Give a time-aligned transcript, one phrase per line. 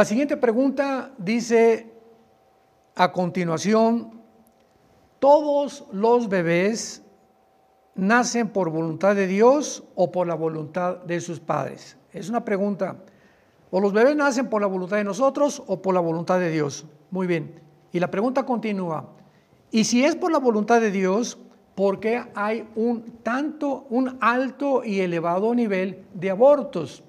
[0.00, 1.92] La siguiente pregunta dice
[2.94, 4.22] a continuación,
[5.18, 7.02] ¿todos los bebés
[7.96, 11.98] nacen por voluntad de Dios o por la voluntad de sus padres?
[12.14, 12.96] Es una pregunta.
[13.70, 16.86] ¿O los bebés nacen por la voluntad de nosotros o por la voluntad de Dios?
[17.10, 17.60] Muy bien.
[17.92, 19.06] Y la pregunta continúa.
[19.70, 21.36] Y si es por la voluntad de Dios,
[21.74, 27.04] ¿por qué hay un tanto, un alto y elevado nivel de abortos?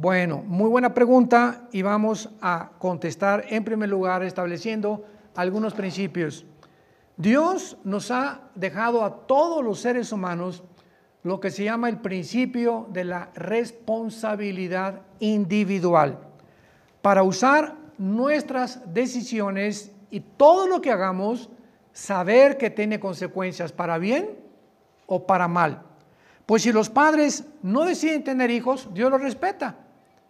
[0.00, 6.46] Bueno, muy buena pregunta y vamos a contestar en primer lugar estableciendo algunos principios.
[7.16, 10.62] Dios nos ha dejado a todos los seres humanos
[11.24, 16.20] lo que se llama el principio de la responsabilidad individual
[17.02, 21.50] para usar nuestras decisiones y todo lo que hagamos,
[21.92, 24.38] saber que tiene consecuencias para bien
[25.06, 25.82] o para mal.
[26.46, 29.87] Pues si los padres no deciden tener hijos, Dios los respeta.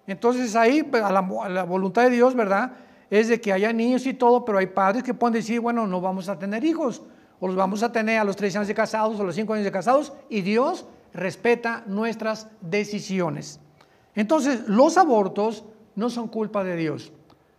[0.09, 1.21] Entonces ahí, pues, a la,
[1.65, 2.73] voluntad de Dios, ¿verdad?
[3.11, 6.01] Es de que haya niños y todo, pero hay padres que pueden decir, bueno, no
[6.01, 7.03] vamos a tener hijos,
[7.39, 9.53] o los vamos a tener a los tres años de casados o a los cinco
[9.53, 13.61] años de casados, y Dios respeta nuestras decisiones.
[14.15, 17.13] Entonces, los abortos no son culpa de Dios,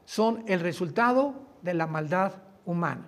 [0.06, 2.34] son el resultado de la maldad
[2.66, 3.06] humana.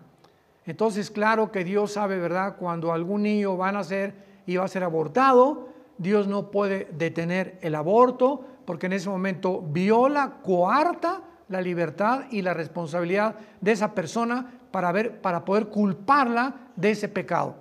[0.67, 2.58] Entonces, claro que Dios sabe, ¿verdad?
[2.58, 4.14] Cuando algún niño va a nacer
[4.45, 5.70] y va a ser abortado,
[6.02, 12.41] Dios no puede detener el aborto, porque en ese momento viola, coarta la libertad y
[12.41, 17.55] la responsabilidad de esa persona para, ver, para poder culparla de ese pecado.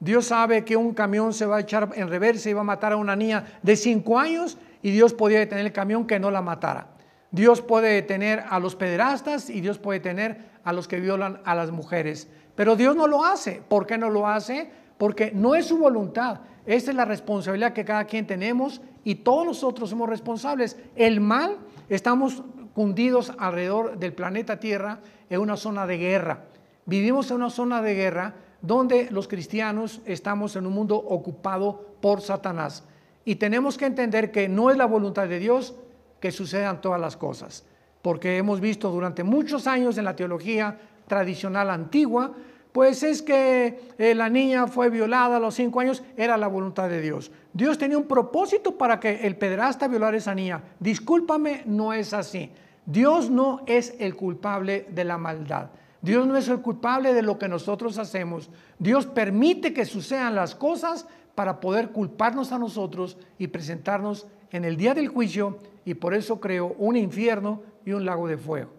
[0.00, 2.92] Dios sabe que un camión se va a echar en reversa y va a matar
[2.92, 6.42] a una niña de cinco años y Dios podía detener el camión que no la
[6.42, 6.88] matara.
[7.30, 11.54] Dios puede detener a los pederastas y Dios puede detener a los que violan a
[11.54, 12.28] las mujeres.
[12.54, 13.62] Pero Dios no lo hace.
[13.66, 14.70] ¿Por qué no lo hace?
[14.98, 16.40] Porque no es su voluntad.
[16.66, 20.76] Esa es la responsabilidad que cada quien tenemos y todos nosotros somos responsables.
[20.96, 21.56] El mal,
[21.88, 22.42] estamos
[22.74, 25.00] cundidos alrededor del planeta Tierra
[25.30, 26.44] en una zona de guerra.
[26.84, 32.20] Vivimos en una zona de guerra donde los cristianos estamos en un mundo ocupado por
[32.20, 32.84] Satanás.
[33.24, 35.74] Y tenemos que entender que no es la voluntad de Dios
[36.20, 37.64] que sucedan todas las cosas,
[38.02, 42.32] porque hemos visto durante muchos años en la teología tradicional antigua
[42.78, 46.88] pues es que eh, la niña fue violada a los cinco años, era la voluntad
[46.88, 47.32] de Dios.
[47.52, 50.62] Dios tenía un propósito para que el pederasta violara a esa niña.
[50.78, 52.52] Discúlpame, no es así.
[52.86, 55.70] Dios no es el culpable de la maldad.
[56.02, 58.48] Dios no es el culpable de lo que nosotros hacemos.
[58.78, 64.76] Dios permite que sucedan las cosas para poder culparnos a nosotros y presentarnos en el
[64.76, 68.70] día del juicio y por eso creó un infierno y un lago de fuego.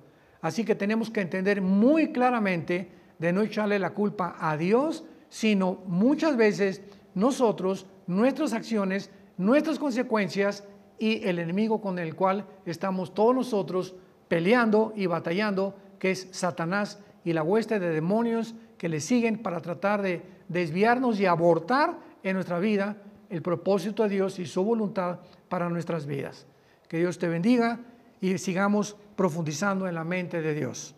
[0.41, 5.83] Así que tenemos que entender muy claramente de no echarle la culpa a Dios, sino
[5.85, 6.81] muchas veces
[7.13, 10.63] nosotros, nuestras acciones, nuestras consecuencias
[10.97, 13.95] y el enemigo con el cual estamos todos nosotros
[14.27, 19.61] peleando y batallando, que es Satanás y la hueste de demonios que le siguen para
[19.61, 22.97] tratar de desviarnos y abortar en nuestra vida
[23.29, 26.47] el propósito de Dios y su voluntad para nuestras vidas.
[26.87, 27.79] Que Dios te bendiga
[28.21, 30.95] y sigamos profundizando en la mente de Dios.